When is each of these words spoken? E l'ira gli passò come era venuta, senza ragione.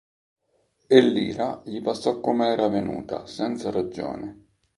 E 0.87 0.99
l'ira 0.99 1.61
gli 1.63 1.79
passò 1.79 2.19
come 2.21 2.47
era 2.47 2.67
venuta, 2.69 3.27
senza 3.27 3.69
ragione. 3.69 4.47